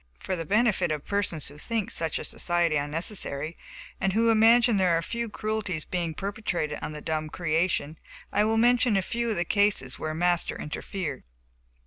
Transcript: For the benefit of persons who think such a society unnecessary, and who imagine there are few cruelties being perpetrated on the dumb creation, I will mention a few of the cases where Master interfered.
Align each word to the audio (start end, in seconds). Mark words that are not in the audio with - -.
For 0.17 0.35
the 0.35 0.45
benefit 0.47 0.91
of 0.91 1.05
persons 1.05 1.45
who 1.45 1.59
think 1.59 1.91
such 1.91 2.17
a 2.17 2.23
society 2.23 2.75
unnecessary, 2.75 3.55
and 3.99 4.13
who 4.13 4.31
imagine 4.31 4.77
there 4.77 4.97
are 4.97 5.01
few 5.03 5.29
cruelties 5.29 5.85
being 5.85 6.15
perpetrated 6.15 6.79
on 6.81 6.93
the 6.93 7.01
dumb 7.01 7.29
creation, 7.29 7.99
I 8.31 8.45
will 8.45 8.57
mention 8.57 8.97
a 8.97 9.03
few 9.03 9.29
of 9.29 9.35
the 9.35 9.45
cases 9.45 9.99
where 9.99 10.15
Master 10.15 10.57
interfered. 10.59 11.21